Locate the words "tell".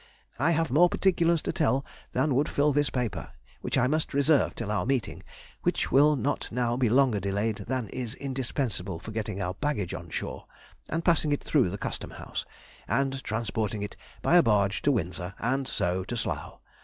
1.51-1.85